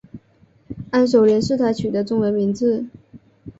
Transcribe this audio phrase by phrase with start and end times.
[0.89, 2.87] 安守廉是他取的中文名字。